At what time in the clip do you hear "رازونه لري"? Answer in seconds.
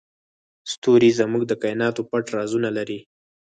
2.37-2.99